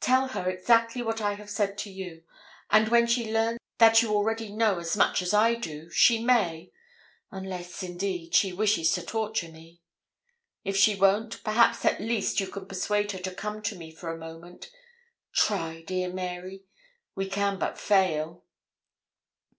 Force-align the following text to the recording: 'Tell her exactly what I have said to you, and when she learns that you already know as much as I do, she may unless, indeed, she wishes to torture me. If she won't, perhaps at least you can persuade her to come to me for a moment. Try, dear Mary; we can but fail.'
'Tell 0.00 0.28
her 0.28 0.46
exactly 0.50 1.00
what 1.00 1.22
I 1.22 1.32
have 1.36 1.48
said 1.48 1.78
to 1.78 1.90
you, 1.90 2.22
and 2.68 2.90
when 2.90 3.06
she 3.06 3.32
learns 3.32 3.58
that 3.78 4.02
you 4.02 4.10
already 4.14 4.52
know 4.52 4.78
as 4.78 4.94
much 4.94 5.22
as 5.22 5.32
I 5.32 5.54
do, 5.54 5.88
she 5.88 6.22
may 6.22 6.70
unless, 7.30 7.82
indeed, 7.82 8.34
she 8.34 8.52
wishes 8.52 8.92
to 8.92 9.02
torture 9.02 9.48
me. 9.48 9.80
If 10.64 10.76
she 10.76 10.94
won't, 10.94 11.42
perhaps 11.44 11.86
at 11.86 11.98
least 11.98 12.40
you 12.40 12.48
can 12.48 12.66
persuade 12.66 13.12
her 13.12 13.20
to 13.20 13.34
come 13.34 13.62
to 13.62 13.74
me 13.74 13.90
for 13.90 14.12
a 14.12 14.18
moment. 14.18 14.70
Try, 15.32 15.80
dear 15.80 16.12
Mary; 16.12 16.64
we 17.14 17.26
can 17.30 17.58
but 17.58 17.78
fail.' 17.78 18.44